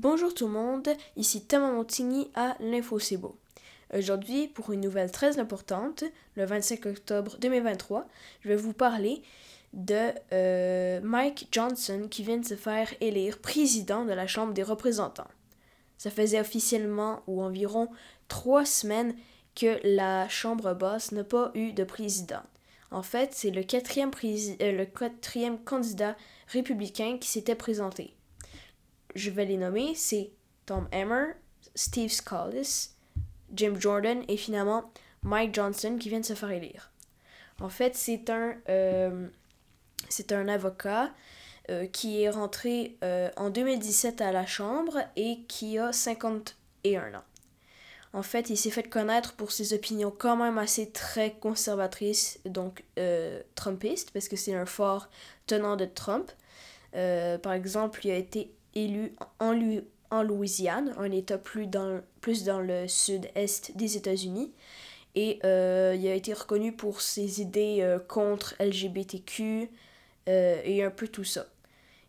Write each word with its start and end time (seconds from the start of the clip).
Bonjour 0.00 0.32
tout 0.32 0.46
le 0.46 0.52
monde, 0.52 0.88
ici 1.16 1.44
Thomas 1.44 1.72
Montigny 1.72 2.30
à 2.36 2.54
l'Info. 2.60 3.00
Aujourd'hui, 3.92 4.46
pour 4.46 4.70
une 4.70 4.82
nouvelle 4.82 5.10
très 5.10 5.40
importante, 5.40 6.04
le 6.36 6.44
25 6.44 6.86
octobre 6.86 7.36
2023, 7.40 8.06
je 8.42 8.48
vais 8.48 8.54
vous 8.54 8.72
parler 8.72 9.22
de 9.72 10.12
euh, 10.32 11.00
Mike 11.02 11.48
Johnson 11.50 12.06
qui 12.08 12.22
vient 12.22 12.36
de 12.36 12.46
se 12.46 12.54
faire 12.54 12.88
élire 13.00 13.38
président 13.38 14.04
de 14.04 14.12
la 14.12 14.28
Chambre 14.28 14.52
des 14.52 14.62
représentants. 14.62 15.26
Ça 15.96 16.12
faisait 16.12 16.38
officiellement 16.38 17.24
ou 17.26 17.42
environ 17.42 17.88
trois 18.28 18.64
semaines 18.64 19.16
que 19.56 19.80
la 19.82 20.28
Chambre 20.28 20.74
basse 20.74 21.10
n'a 21.10 21.24
pas 21.24 21.50
eu 21.54 21.72
de 21.72 21.82
président. 21.82 22.44
En 22.92 23.02
fait, 23.02 23.30
c'est 23.32 23.50
le 23.50 23.64
quatrième, 23.64 24.12
euh, 24.22 24.72
le 24.78 24.84
quatrième 24.84 25.58
candidat 25.58 26.16
républicain 26.46 27.18
qui 27.18 27.28
s'était 27.28 27.56
présenté. 27.56 28.14
Je 29.18 29.30
vais 29.30 29.44
les 29.46 29.56
nommer, 29.56 29.96
c'est 29.96 30.30
Tom 30.64 30.88
Emmer, 30.92 31.32
Steve 31.74 32.10
Scalise, 32.10 32.94
Jim 33.52 33.74
Jordan 33.76 34.22
et 34.28 34.36
finalement 34.36 34.92
Mike 35.22 35.54
Johnson 35.54 35.96
qui 35.98 36.08
vient 36.08 36.20
de 36.20 36.24
se 36.24 36.34
faire 36.34 36.52
élire. 36.52 36.92
En 37.60 37.68
fait, 37.68 37.96
c'est 37.96 38.30
un, 38.30 38.54
euh, 38.68 39.26
un 40.30 40.48
avocat 40.48 41.10
euh, 41.68 41.86
qui 41.86 42.22
est 42.22 42.30
rentré 42.30 42.96
en 43.36 43.50
2017 43.50 44.20
à 44.20 44.30
la 44.30 44.46
Chambre 44.46 44.98
et 45.16 45.40
qui 45.48 45.78
a 45.78 45.92
51 45.92 47.14
ans. 47.14 47.24
En 48.12 48.22
fait, 48.22 48.48
il 48.50 48.56
s'est 48.56 48.70
fait 48.70 48.84
connaître 48.84 49.34
pour 49.34 49.52
ses 49.52 49.74
opinions 49.74 50.12
quand 50.16 50.36
même 50.36 50.58
assez 50.58 50.90
très 50.90 51.32
conservatrices, 51.32 52.40
donc 52.46 52.84
euh, 52.98 53.42
trumpistes, 53.54 54.12
parce 54.12 54.28
que 54.28 54.36
c'est 54.36 54.54
un 54.54 54.66
fort 54.66 55.08
tenant 55.46 55.76
de 55.76 55.84
Trump. 55.84 56.30
Euh, 56.94 57.36
par 57.36 57.52
exemple, 57.52 58.00
il 58.04 58.10
a 58.10 58.16
été 58.16 58.54
élu 58.84 59.14
en, 59.40 60.22
Louisiane, 60.22 60.94
un 60.98 61.10
État 61.10 61.38
plus 61.38 61.66
dans, 61.66 62.00
le 62.60 62.88
sud-est 62.88 63.76
des 63.76 63.96
États-Unis. 63.96 64.52
Et 65.14 65.38
euh, 65.44 65.96
il 65.98 66.06
a 66.06 66.14
été 66.14 66.32
reconnu 66.32 66.72
pour 66.72 67.00
ses 67.00 67.40
idées 67.40 67.96
contre 68.08 68.54
LGBTQ 68.60 69.68
et 70.26 70.84
un 70.84 70.90
peu 70.90 71.08
tout 71.08 71.24
ça. 71.24 71.46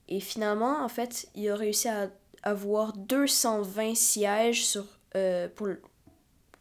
Et 0.08 0.20
finalement, 0.20 0.84
en 0.84 0.90
fait, 0.90 1.28
il 1.36 1.50
a 1.50 1.56
réussi 1.56 1.88
à 1.88 2.10
avoir 2.44 2.94
220 2.94 3.96
sièges 3.96 4.78
pour, 5.56 5.68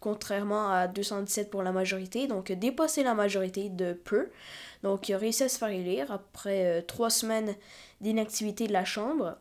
contrairement 0.01 0.71
à 0.71 0.87
217 0.87 1.51
pour 1.51 1.63
la 1.63 1.73
majorité, 1.73 2.27
donc 2.27 2.53
dépasser 2.53 3.03
la 3.03 3.15
majorité 3.15 3.69
de 3.69 3.93
peu. 3.93 4.29
Donc 4.83 5.09
il 5.09 5.15
a 5.15 5.19
réussi 5.19 5.43
à 5.43 5.49
se 5.49 5.59
faire 5.59 5.69
élire 5.69 6.13
après 6.13 6.67
euh, 6.67 6.83
trois 6.83 7.11
semaines 7.11 7.55
d'inactivité 8.01 8.69
de 8.69 8.73
la 8.73 8.85
Chambre. 8.85 9.37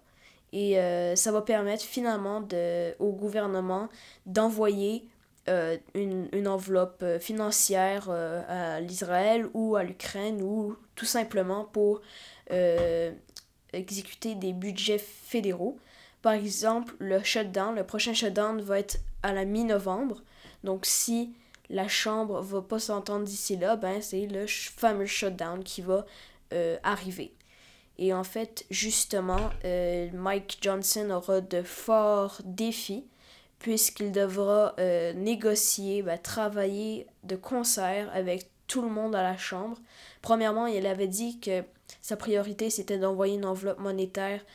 Et 0.54 0.80
euh, 0.80 1.16
ça 1.16 1.32
va 1.32 1.42
permettre 1.42 1.84
finalement 1.84 2.42
de, 2.42 2.94
au 3.00 3.12
gouvernement 3.12 3.90
d'envoyer 4.26 5.08
euh, 5.50 5.78
une, 5.94 6.28
une, 6.32 6.48
enveloppe 6.48 7.04
financière 7.20 8.10
à 8.10 8.80
l'Israël 8.80 9.48
ou 9.54 9.76
à 9.76 9.84
l'Ukraine 9.84 10.42
ou 10.42 10.76
tout 10.96 11.06
simplement 11.06 11.66
pour 11.66 12.02
exécuter 13.74 14.36
des 14.36 14.54
budgets 14.54 14.98
fédéraux. 14.98 15.78
Par 16.22 16.34
exemple, 16.34 16.96
le 17.00 17.22
shutdown, 17.24 17.76
le 17.76 17.86
prochain 17.86 18.14
shutdown 18.14 18.62
va 18.62 18.80
être 18.80 19.00
à 19.24 19.34
la 19.34 19.46
mi-novembre. 19.46 20.22
Donc 20.64 20.86
si 20.86 21.34
la 21.70 21.88
chambre 21.88 22.42
va 22.42 22.62
pas 22.62 22.80
s'entendre 22.80 23.26
d'ici 23.26 23.58
là, 23.58 23.76
ben 23.76 24.02
c'est 24.02 24.26
le 24.26 24.46
fameux 24.48 25.06
shutdown 25.06 25.64
qui 25.64 25.82
va 25.82 26.06
euh, 26.54 26.78
arriver. 26.84 27.34
Et 28.00 28.14
en 28.14 28.24
fait, 28.24 28.66
justement, 28.70 29.50
euh, 29.66 30.10
Mike 30.14 30.60
Johnson 30.62 31.10
aura 31.10 31.42
de 31.42 31.64
forts 31.64 32.42
défis 32.46 33.06
puisqu'il 33.60 34.12
devra 34.12 34.76
euh, 34.80 35.14
négocier, 35.14 36.04
ben, 36.04 36.18
travailler 36.18 37.08
de 37.24 37.36
concert 37.36 38.10
avec 38.14 38.50
tout 38.68 38.82
le 38.82 38.90
monde 38.90 39.16
à 39.16 39.24
la 39.24 39.38
Chambre. 39.38 39.78
Premièrement, 40.22 40.68
il 40.68 40.86
avait 40.86 41.08
dit 41.08 41.40
que 41.40 41.64
sa 42.02 42.18
priorité, 42.18 42.70
c'était 42.70 42.98
d'envoyer 42.98 43.36
une 43.36 43.46
enveloppe 43.46 43.80
monétaire, 43.80 44.46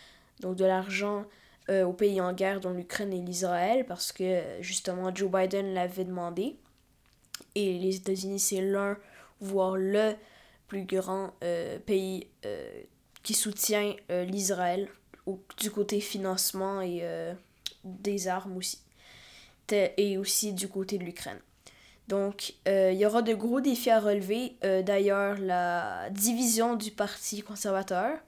donc 0.40 0.56
de 0.56 0.64
l'argent 0.64 1.24
euh, 1.70 1.84
aux 1.84 1.92
pays 1.92 2.20
en 2.20 2.32
guerre, 2.32 2.60
dont 2.60 2.72
l'Ukraine 2.72 3.12
et 3.12 3.20
l'Israël, 3.20 3.86
parce 3.86 4.12
que 4.12 4.42
justement 4.60 5.14
Joe 5.14 5.30
Biden 5.30 5.74
l'avait 5.74 6.04
demandé. 6.04 6.56
Et 7.54 7.78
les 7.78 7.96
États-Unis, 7.96 8.38
c'est 8.38 8.60
l'un, 8.60 8.96
voire 9.40 9.76
le 9.76 10.14
plus 10.68 10.84
grand 10.84 11.32
euh, 11.42 11.78
pays 11.78 12.28
qui 13.22 13.34
soutient 13.34 13.94
l'Israël 14.08 14.88
du 15.58 15.70
côté 15.70 16.00
financement 16.00 16.80
et 16.80 17.02
des 17.84 18.28
armes 18.28 18.56
aussi. 18.56 18.78
Et 19.96 20.18
aussi 20.18 20.52
du 20.52 20.68
côté 20.68 20.98
de 20.98 21.04
l'Ukraine. 21.04 21.38
Donc, 22.08 22.54
il 22.66 22.94
y 22.94 23.06
aura 23.06 23.22
de 23.22 23.32
gros 23.32 23.60
défis 23.60 23.90
à 23.90 24.00
relever. 24.00 24.56
D'ailleurs, 24.60 25.38
la 25.38 26.10
division 26.10 26.74
du 26.74 26.90
Parti 26.90 27.42
conservateur, 27.42 28.18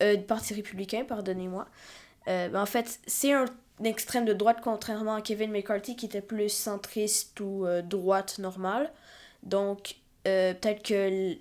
du 0.00 0.22
Parti 0.22 0.54
républicain, 0.54 1.04
pardonnez-moi, 1.04 1.66
euh, 2.28 2.48
ben, 2.48 2.62
en 2.62 2.66
fait, 2.66 3.00
c'est 3.06 3.32
un, 3.32 3.46
extrême 3.84 4.24
de 4.24 4.32
droite, 4.32 4.58
contrairement 4.62 5.14
à 5.14 5.22
Kevin 5.22 5.50
McCarthy, 5.50 5.96
qui 5.96 6.06
était 6.06 6.20
plus 6.20 6.50
centriste 6.50 7.40
ou 7.40 7.66
euh, 7.66 7.82
droite 7.82 8.38
normale. 8.38 8.92
Donc, 9.42 9.96
euh, 10.28 10.54
peut-être 10.54 10.82
que 10.82 11.36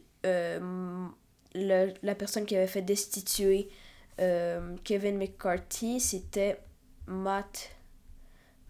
la 1.54 2.16
personne 2.16 2.46
qui 2.46 2.56
avait 2.56 2.68
fait 2.68 2.82
destituer 2.82 3.70
Kevin 4.84 5.18
McCarthy, 5.18 6.00
c'était 6.00 6.60
Matt, 7.08 7.72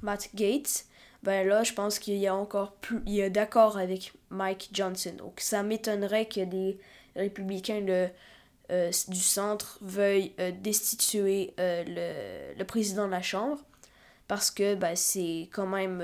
Matt 0.01 0.29
Gates. 0.33 0.85
Ben 1.23 1.47
là, 1.47 1.63
je 1.63 1.73
pense 1.73 1.99
qu'il 1.99 2.15
y 2.15 2.27
a 2.27 2.35
encore 2.35 2.73
plus. 2.73 3.01
Il 3.05 3.19
est 3.19 3.29
d'accord 3.29 3.77
avec 3.77 4.13
Mike 4.29 4.69
Johnson. 4.71 5.13
Donc, 5.17 5.39
ça 5.39 5.61
m'étonnerait 5.61 6.25
que 6.25 6.39
les 6.39 6.79
républicains 7.15 7.81
le 7.81 8.09
euh, 8.71 8.89
du 9.09 9.19
centre 9.19 9.77
veuille 9.81 10.31
euh, 10.39 10.51
destituer 10.51 11.53
euh, 11.59 11.83
le, 11.85 12.57
le, 12.57 12.65
président 12.65 13.05
de 13.05 13.11
la 13.11 13.21
Chambre 13.21 13.57
parce 14.31 14.49
que 14.49 14.75
ben, 14.75 14.95
c'est 14.95 15.49
quand 15.51 15.67
même 15.67 16.01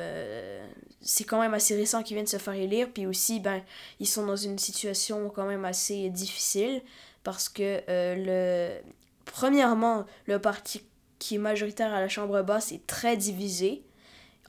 c'est 1.00 1.24
quand 1.24 1.40
même 1.40 1.54
assez 1.54 1.78
récent 1.78 2.04
qu'ils 2.04 2.18
viennent 2.18 2.28
se 2.28 2.36
faire 2.36 2.56
élire 2.56 2.90
puis 2.94 3.06
aussi 3.06 3.40
ben 3.40 3.62
ils 4.02 4.06
sont 4.06 4.26
dans 4.26 4.36
une 4.36 4.60
situation 4.60 5.30
quand 5.30 5.46
même 5.46 5.64
assez 5.64 6.10
difficile 6.10 6.82
parce 7.24 7.48
que 7.48 7.82
le 7.88 8.82
premièrement 9.24 10.06
le 10.26 10.40
parti 10.40 10.84
qui 11.20 11.36
est 11.36 11.38
majoritaire 11.38 11.94
à 11.94 12.02
la 12.02 12.10
chambre 12.10 12.42
basse 12.42 12.74
est 12.74 12.86
très 12.86 13.16
divisé 13.16 13.86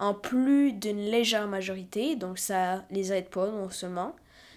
en 0.01 0.13
plus 0.13 0.73
d'une 0.73 0.99
légère 0.99 1.47
majorité 1.47 2.17
donc 2.17 2.39
ça 2.41 2.85
les 2.91 3.13
aide 3.13 3.29
pas 3.29 3.47
non 3.47 3.71
seulement. 3.71 4.17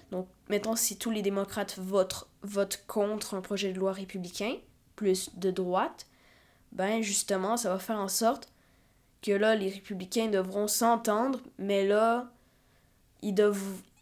Donc, 0.10 0.28
mettons, 0.50 0.76
si 0.76 0.98
tous 0.98 1.12
les 1.12 1.22
démocrates 1.22 1.78
votent, 1.78 2.28
votent 2.42 2.84
contre 2.88 3.36
un 3.36 3.42
projet 3.42 3.72
de 3.72 3.80
loi 3.80 3.94
républicain, 3.94 4.56
plus 4.98 5.30
de 5.38 5.52
droite, 5.52 6.06
ben 6.74 7.02
justement, 7.02 7.56
ça 7.56 7.70
va 7.70 7.80
faire 7.80 7.98
en 7.98 8.10
sorte 8.10 8.52
que 9.22 9.32
là, 9.32 9.56
les 9.56 9.70
républicains 9.70 10.28
devront 10.28 10.68
s'entendre, 10.68 11.40
mais 11.58 11.86
là, 11.86 12.32
ils, 13.22 13.36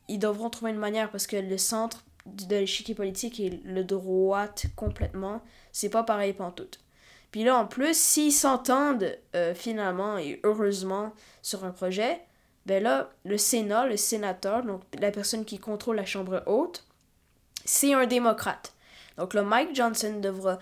ils 0.08 0.20
devront 0.20 0.50
trouver 0.50 0.72
une 0.72 0.78
manière 0.78 1.12
parce 1.12 1.28
que 1.28 1.36
le 1.36 1.58
centre 1.58 2.04
de 2.26 2.56
l'échiquier 2.56 2.96
politique 2.96 3.40
et 3.40 3.62
le 3.64 3.84
droite 3.84 4.68
complètement, 4.76 5.42
c'est 5.72 5.90
pas 5.90 6.04
pareil 6.04 6.36
tout. 6.56 6.68
Puis 7.32 7.44
là, 7.44 7.58
en 7.58 7.66
plus, 7.66 7.98
s'ils 7.98 8.32
s'entendent 8.32 9.16
euh, 9.36 9.54
finalement 9.54 10.18
et 10.18 10.40
heureusement 10.44 11.14
sur 11.42 11.64
un 11.64 11.72
projet, 11.72 12.20
ben 12.66 12.82
là, 12.82 13.12
le 13.24 13.38
Sénat, 13.38 13.88
le 13.88 13.98
sénateur, 13.98 14.64
donc 14.64 14.82
la 15.00 15.12
personne 15.12 15.46
qui 15.46 15.60
contrôle 15.60 15.96
la 15.96 16.06
Chambre 16.06 16.44
haute, 16.46 16.86
c'est 17.66 17.94
un 17.94 18.08
démocrate. 18.08 18.74
Donc 19.18 19.34
là, 19.34 19.44
Mike 19.44 19.76
Johnson 19.76 20.20
devra, 20.20 20.60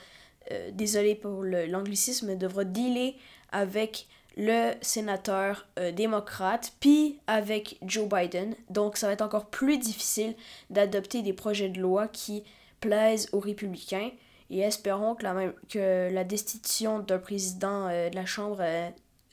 euh, 0.52 0.72
désolé 0.72 1.16
pour 1.16 1.44
l'anglicisme, 1.44 2.38
devra 2.38 2.64
dealer 2.64 3.16
avec 3.52 4.08
le 4.38 4.74
sénateur 4.82 5.68
euh, 5.78 5.92
démocrate, 5.92 6.72
puis 6.80 7.20
avec 7.28 7.78
Joe 7.82 8.08
Biden. 8.08 8.56
Donc 8.70 8.96
ça 8.96 9.08
va 9.08 9.14
être 9.14 9.22
encore 9.22 9.48
plus 9.48 9.78
difficile 9.78 10.36
d'adopter 10.70 11.22
des 11.24 11.34
projets 11.34 11.70
de 11.70 11.82
loi 11.82 12.08
qui 12.08 12.44
plaisent 12.80 13.28
aux 13.34 13.40
républicains. 13.40 14.12
Et 14.50 14.60
espérons 14.60 15.16
que 15.16 15.24
la, 15.24 15.34
même, 15.34 15.54
que 15.68 16.10
la 16.14 16.24
destitution 16.24 17.00
d'un 17.00 17.18
président 17.18 17.90
euh, 17.90 18.10
de 18.10 18.16
la 18.16 18.26
Chambre 18.26 18.64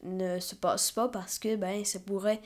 ne 0.04 0.38
se 0.38 0.54
passe 0.54 0.92
pas 0.92 1.08
parce 1.08 1.38
que 1.38 1.56
ben 1.56 1.84
ça 1.84 1.98
pourrait 1.98 2.40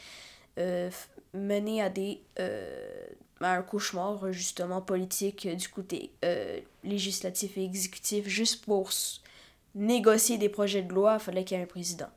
euh, 0.58 0.90
mener 1.34 1.82
à 1.82 1.90
des 1.90 2.22
euh, 2.40 3.06
un 3.40 3.62
cauchemar 3.62 4.32
justement 4.32 4.80
politique 4.80 5.46
du 5.46 5.68
côté 5.68 6.12
euh, 6.24 6.60
législatif 6.82 7.56
et 7.58 7.64
exécutif 7.64 8.26
juste 8.26 8.64
pour 8.64 8.90
négocier 9.74 10.38
des 10.38 10.48
projets 10.48 10.82
de 10.82 10.92
loi 10.92 11.18
il 11.20 11.22
fallait 11.22 11.44
qu'il 11.44 11.56
y 11.56 11.60
ait 11.60 11.64
un 11.64 11.66
président 11.66 12.08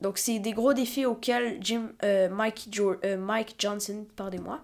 donc 0.00 0.18
c'est 0.18 0.40
des 0.40 0.52
gros 0.52 0.72
défis 0.72 1.06
auxquels 1.06 1.58
Jim 1.60 1.92
Mike, 2.30 2.68
Mike 3.18 3.54
Johnson 3.58 4.04
pardonnez-moi 4.16 4.60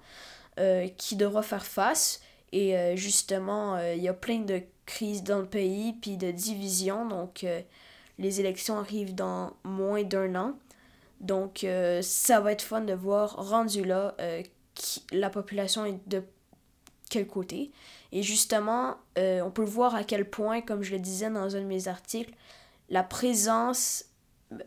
qui 0.97 1.15
devra 1.15 1.43
faire 1.43 1.65
face 1.65 2.21
et 2.53 2.97
justement 2.97 3.79
il 3.79 4.03
y 4.03 4.09
a 4.09 4.15
plein 4.15 4.41
de 4.41 4.63
crises 4.85 5.23
dans 5.23 5.39
le 5.39 5.47
pays 5.47 5.93
puis 5.93 6.17
de 6.17 6.33
divisions 6.33 7.07
donc 7.07 7.45
les 8.19 8.41
élections 8.41 8.79
arrivent 8.79 9.15
dans 9.15 9.53
moins 9.65 10.03
d'un 10.03 10.35
an. 10.35 10.55
Donc, 11.21 11.65
euh, 11.65 12.03
ça 12.03 12.41
va 12.41 12.53
être 12.53 12.63
fun 12.63 12.83
de 12.83 12.93
voir, 12.93 13.35
rendu 13.49 13.85
là, 13.85 14.15
euh, 14.21 14.43
qui, 14.75 15.03
la 15.13 15.31
population 15.31 15.85
est 15.85 15.99
de 16.07 16.23
quel 17.11 17.27
côté. 17.27 17.71
Et 18.13 18.23
justement, 18.23 18.97
euh, 19.19 19.41
on 19.43 19.51
peut 19.51 19.65
voir 19.65 19.95
à 19.95 20.05
quel 20.05 20.29
point, 20.29 20.61
comme 20.61 20.83
je 20.83 20.93
le 20.93 20.99
disais 20.99 21.31
dans 21.31 21.57
un 21.57 21.61
de 21.61 21.67
mes 21.67 21.89
articles, 21.89 22.35
la 22.91 23.03
présence, 23.03 24.05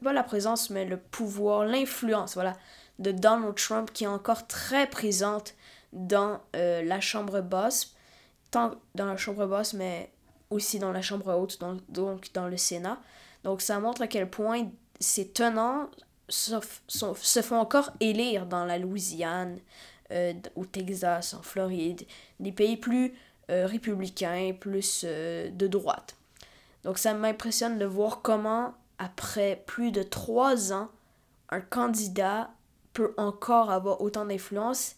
pas 0.03 0.13
la 0.13 0.23
présence, 0.23 0.69
mais 0.69 0.85
le 0.85 0.97
pouvoir, 0.97 1.65
l'influence, 1.65 2.33
voilà, 2.33 2.53
de 2.99 3.11
Donald 3.11 3.55
Trump 3.55 3.91
qui 3.93 4.03
est 4.05 4.07
encore 4.07 4.47
très 4.47 4.87
présente 4.87 5.55
dans 5.93 6.41
la 6.53 6.99
chambre 6.99 7.41
basse, 7.41 7.95
tant 8.51 8.75
dans 8.95 9.05
la 9.05 9.17
chambre 9.17 9.45
basse, 9.45 9.73
mais 9.73 10.11
aussi 10.49 10.79
dans 10.79 10.91
la 10.91 11.01
chambre 11.01 11.33
haute, 11.35 11.59
donc, 11.59 12.33
dans 12.33 12.47
le 12.47 12.57
Sénat. 12.57 12.99
Donc 13.43 13.61
ça 13.61 13.79
montre 13.79 14.01
à 14.01 14.07
quel 14.07 14.29
point 14.29 14.69
ces 14.99 15.29
tenants 15.29 15.89
se 16.29 17.41
font 17.41 17.57
encore 17.57 17.91
élire 17.99 18.45
dans 18.45 18.65
la 18.65 18.77
Louisiane, 18.77 19.59
euh, 20.11 20.33
au 20.55 20.65
Texas, 20.65 21.33
en 21.33 21.41
Floride, 21.41 22.03
des 22.39 22.53
pays 22.53 22.77
plus 22.77 23.13
euh, 23.49 23.65
républicains, 23.65 24.53
plus 24.57 25.03
euh, 25.05 25.49
de 25.49 25.67
droite. 25.67 26.15
Donc 26.83 26.97
ça 26.97 27.13
m'impressionne 27.13 27.77
de 27.77 27.85
voir 27.85 28.21
comment, 28.21 28.73
après 28.99 29.63
plus 29.65 29.91
de 29.91 30.03
trois 30.03 30.73
ans, 30.73 30.89
un 31.49 31.61
candidat 31.61 32.51
peut 32.93 33.13
encore 33.17 33.69
avoir 33.69 34.01
autant 34.01 34.25
d'influence, 34.25 34.95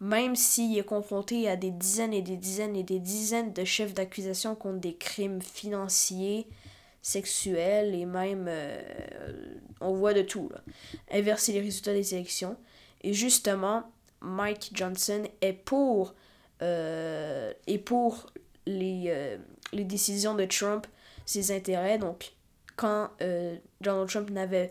même 0.00 0.36
s'il 0.36 0.76
est 0.78 0.84
confronté 0.84 1.48
à 1.48 1.56
des 1.56 1.70
dizaines 1.70 2.14
et 2.14 2.22
des 2.22 2.36
dizaines 2.36 2.76
et 2.76 2.82
des 2.82 2.98
dizaines 2.98 3.52
de 3.52 3.64
chefs 3.64 3.94
d'accusation 3.94 4.54
contre 4.54 4.80
des 4.80 4.96
crimes 4.96 5.40
financiers, 5.40 6.46
sexuels 7.02 7.94
et 7.94 8.04
même 8.04 8.46
euh, 8.48 8.82
on 9.80 9.92
voit 9.94 10.14
de 10.14 10.22
tout 10.22 10.50
là. 10.52 10.60
inverser 11.10 11.52
les 11.52 11.60
résultats 11.60 11.92
des 11.92 12.14
élections 12.14 12.56
et 13.02 13.12
justement 13.12 13.90
Mike 14.20 14.70
Johnson 14.74 15.22
est 15.40 15.52
pour 15.52 16.14
euh, 16.60 17.52
pour 17.84 18.26
les, 18.66 19.04
euh, 19.06 19.38
les 19.72 19.84
décisions 19.84 20.34
de 20.34 20.44
Trump 20.44 20.86
ses 21.24 21.52
intérêts 21.52 21.98
donc 21.98 22.32
quand 22.78 23.10
Donald 23.80 24.08
Trump 24.08 24.30
n'avait 24.30 24.70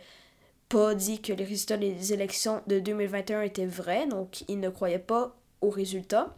pas 0.69 0.95
dit 0.95 1.21
que 1.21 1.33
les 1.33 1.43
résultats 1.43 1.77
des 1.77 2.13
élections 2.13 2.61
de 2.65 2.79
2021 2.79 3.41
étaient 3.41 3.65
vrais 3.65 4.07
donc 4.07 4.43
il 4.47 4.59
ne 4.59 4.69
croyait 4.69 4.97
pas 4.97 5.35
aux 5.61 5.69
résultats 5.69 6.35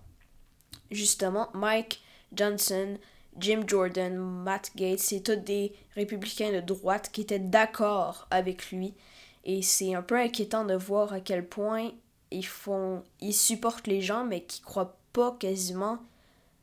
justement 0.91 1.49
Mike 1.53 2.01
Johnson 2.33 2.97
Jim 3.37 3.63
Jordan, 3.65 4.17
Matt 4.17 4.71
Gates, 4.75 4.99
c'est 4.99 5.21
tous 5.21 5.35
des 5.35 5.73
républicains 5.95 6.51
de 6.51 6.59
droite 6.59 7.09
qui 7.11 7.21
étaient 7.21 7.39
d'accord 7.39 8.27
avec 8.31 8.71
lui. 8.71 8.93
Et 9.45 9.61
c'est 9.61 9.95
un 9.95 10.01
peu 10.01 10.17
inquiétant 10.17 10.65
de 10.65 10.75
voir 10.75 11.13
à 11.13 11.21
quel 11.21 11.47
point 11.47 11.91
ils 12.31 12.45
font 12.45 13.03
ils 13.21 13.33
supportent 13.33 13.87
les 13.87 14.01
gens 14.01 14.25
mais 14.25 14.43
qui 14.43 14.61
croient 14.61 14.97
pas 15.13 15.35
quasiment 15.39 15.99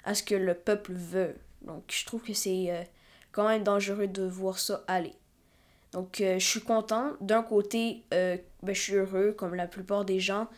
à 0.05 0.14
ce 0.14 0.23
que 0.23 0.35
le 0.35 0.55
peuple 0.55 0.93
veut. 0.93 1.37
Donc 1.62 1.85
je 1.88 2.05
trouve 2.05 2.23
que 2.23 2.35
c'est 2.35 2.70
euh, 2.70 2.82
quand 3.37 3.49
même 3.49 3.62
dangereux 3.62 4.09
de 4.09 4.25
voir 4.25 4.59
ça 4.59 4.83
aller. 4.88 5.15
Donc 5.93 6.21
euh, 6.21 6.38
je 6.38 6.47
suis 6.47 6.61
content. 6.61 7.12
D'un 7.21 7.43
côté, 7.43 8.03
euh, 8.12 8.37
ben, 8.62 8.75
je 8.75 8.81
suis 8.81 8.94
heureux 8.94 9.33
comme 9.33 9.55
la 9.55 9.69
plupart 9.69 10.05
des 10.05 10.19
gens 10.19 10.49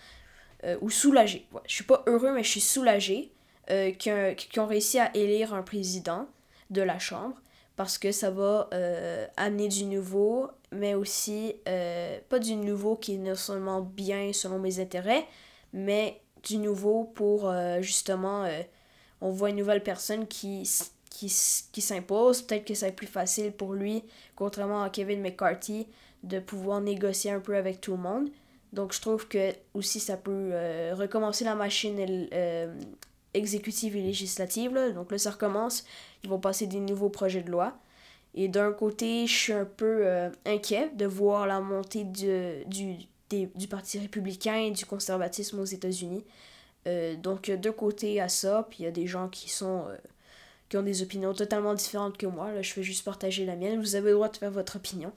ou 0.80 0.90
soulagé. 0.90 1.46
Ouais, 1.52 1.60
je 1.68 1.74
suis 1.74 1.84
pas 1.84 2.02
heureux 2.08 2.32
mais 2.32 2.42
je 2.42 2.48
suis 2.48 2.60
soulagé 2.60 3.30
euh, 3.70 3.92
qui, 3.92 4.58
ont 4.58 4.66
réussi 4.66 4.98
à 4.98 5.14
élire 5.14 5.52
un 5.52 5.62
président 5.62 6.26
de 6.70 6.80
la 6.80 6.98
Chambre 6.98 7.36
parce 7.76 7.98
que 7.98 8.12
ça 8.12 8.30
va 8.30 8.70
euh, 8.72 9.26
amener 9.36 9.68
du 9.68 9.84
nouveau, 9.84 10.48
mais 10.72 10.94
aussi 10.94 11.54
euh, 11.68 12.18
pas 12.30 12.38
du 12.38 12.56
nouveau 12.56 12.96
qui 12.96 13.16
est 13.16 13.18
non 13.18 13.34
seulement 13.34 13.82
bien 13.82 14.32
selon 14.32 14.58
mes 14.58 14.80
intérêts, 14.80 15.26
mais 15.74 16.22
du 16.44 16.56
nouveau 16.56 17.04
pour 17.04 17.52
justement, 17.80 18.48
on 19.20 19.30
voit 19.30 19.50
une 19.50 19.56
nouvelle 19.56 19.82
personne 19.82 20.26
qui, 20.26 20.68
qui, 21.10 21.32
qui 21.72 21.80
s'impose. 21.80 22.42
Peut-être 22.42 22.64
que 22.64 22.74
c'est 22.74 22.92
plus 22.92 23.06
facile 23.06 23.52
pour 23.52 23.72
lui, 23.72 24.04
contrairement 24.36 24.82
à 24.82 24.90
Kevin 24.90 25.20
McCarthy, 25.20 25.86
de 26.22 26.40
pouvoir 26.40 26.80
négocier 26.80 27.30
un 27.30 27.40
peu 27.40 27.56
avec 27.56 27.80
tout 27.80 27.92
le 27.92 27.98
monde. 27.98 28.28
Donc 28.72 28.92
je 28.92 29.00
trouve 29.00 29.28
que 29.28 29.52
aussi 29.72 29.98
ça 30.00 30.16
peut 30.16 30.52
recommencer 30.92 31.44
la 31.44 31.54
machine 31.54 31.98
exécutive 33.34 33.96
et 33.96 34.02
législative. 34.02 34.78
Donc 34.94 35.10
là, 35.10 35.18
ça 35.18 35.30
recommence. 35.30 35.84
Ils 36.22 36.30
vont 36.30 36.38
passer 36.40 36.66
des 36.66 36.80
nouveaux 36.80 37.08
projets 37.08 37.42
de 37.42 37.50
loi. 37.50 37.78
Et 38.34 38.48
d'un 38.48 38.72
côté, 38.72 39.26
je 39.26 39.32
suis 39.32 39.52
un 39.52 39.64
peu 39.64 40.06
euh, 40.06 40.30
inquiet 40.44 40.90
de 40.94 41.06
voir 41.06 41.46
la 41.46 41.60
montée 41.60 42.04
du, 42.04 43.08
du 43.30 43.68
Parti 43.68 43.98
républicain 43.98 44.56
et 44.56 44.70
du 44.70 44.84
conservatisme 44.84 45.58
aux 45.60 45.64
États-Unis. 45.64 46.24
Euh, 46.86 47.16
donc, 47.16 47.50
deux 47.50 47.72
côtés 47.72 48.20
à 48.20 48.28
ça, 48.28 48.66
puis 48.68 48.80
il 48.80 48.84
y 48.84 48.88
a 48.88 48.92
des 48.92 49.06
gens 49.06 49.28
qui 49.28 49.48
sont 49.50 49.86
euh, 49.88 49.96
qui 50.68 50.76
ont 50.76 50.82
des 50.82 51.02
opinions 51.02 51.34
totalement 51.34 51.74
différentes 51.74 52.16
que 52.18 52.26
moi. 52.26 52.52
Là, 52.52 52.62
je 52.62 52.72
fais 52.72 52.82
juste 52.82 53.04
partager 53.04 53.44
la 53.46 53.56
mienne. 53.56 53.80
Vous 53.80 53.94
avez 53.96 54.10
le 54.10 54.14
droit 54.14 54.28
de 54.28 54.36
faire 54.36 54.50
votre 54.50 54.76
opinion. 54.76 55.12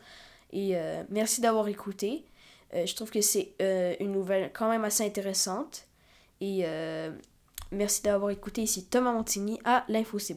Et 0.54 0.76
merci 1.10 1.42
d'avoir 1.42 1.68
écouté. 1.68 2.26
je 2.74 2.94
trouve 2.96 3.12
que 3.12 3.22
c'est 3.22 3.54
une 4.00 4.12
nouvelle 4.12 4.52
quand 4.54 4.70
même 4.70 4.84
assez 4.84 5.06
intéressante. 5.06 5.86
Et 6.40 6.66
Merci 7.72 8.02
d'avoir 8.02 8.32
écouté 8.32 8.64
ici 8.64 8.86
Thomas 8.86 9.14
Montigny 9.14 9.60
à 9.64 9.86
l'Info 9.88 10.20
C'est. 10.20 10.36